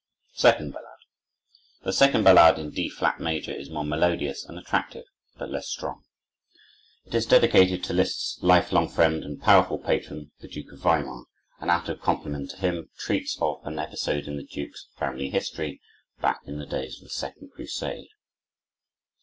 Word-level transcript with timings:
Second 0.33 0.71
Ballade 0.71 1.05
The 1.83 1.93
second 1.93 2.23
ballade, 2.23 2.57
in 2.57 2.71
D 2.71 2.89
flat 2.89 3.19
major, 3.19 3.51
is 3.53 3.69
more 3.69 3.85
melodious 3.85 4.43
and 4.43 4.57
attractive, 4.57 5.03
but 5.37 5.51
less 5.51 5.67
strong. 5.69 6.01
It 7.05 7.13
is 7.13 7.27
dedicated 7.27 7.83
to 7.83 7.93
Liszt's 7.93 8.39
life 8.41 8.71
long 8.71 8.89
friend 8.89 9.23
and 9.23 9.39
powerful 9.39 9.77
patron, 9.77 10.31
the 10.39 10.47
Duke 10.47 10.71
of 10.71 10.79
Weimar, 10.79 11.25
and, 11.59 11.69
out 11.69 11.87
of 11.87 12.01
compliment 12.01 12.49
to 12.49 12.57
him, 12.57 12.89
treats 12.97 13.37
of 13.39 13.61
an 13.63 13.77
episode 13.77 14.25
in 14.25 14.37
the 14.37 14.43
Duke's 14.43 14.87
family 14.97 15.29
history, 15.29 15.79
back 16.19 16.39
in 16.47 16.57
the 16.57 16.65
days 16.65 16.97
of 16.97 17.03
the 17.03 17.09
second 17.11 17.51
Crusade. 17.53 18.07